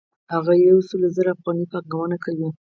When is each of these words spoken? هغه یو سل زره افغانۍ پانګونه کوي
هغه 0.33 0.53
یو 0.67 0.77
سل 0.89 1.01
زره 1.15 1.29
افغانۍ 1.35 1.65
پانګونه 1.71 2.17
کوي 2.25 2.49